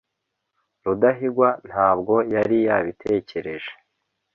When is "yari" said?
2.33-2.57